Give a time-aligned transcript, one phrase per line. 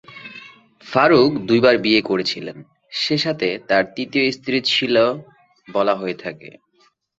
[0.85, 2.57] ফারুক দুইবার বিয়ে করেছিলেন,
[2.91, 4.95] সেসাথে তার তৃতীয় স্ত্রী ছিল
[5.67, 6.49] বলা হয়ে থাকে।